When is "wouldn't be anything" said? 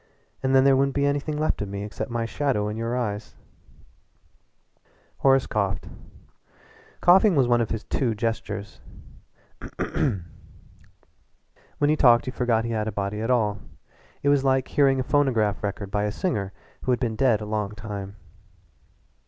0.75-1.37